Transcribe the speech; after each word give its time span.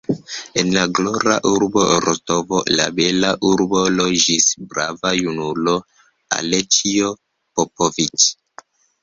En 0.59 0.69
la 0.75 0.83
glora 0.99 1.33
urbo 1.49 1.83
Rostovo, 2.05 2.61
la 2.79 2.87
bela 3.01 3.33
urbo, 3.51 3.83
loĝis 3.99 4.49
brava 4.73 5.13
junulo, 5.21 5.77
Aleĉjo 6.39 7.13
Popoviĉ. 7.61 8.29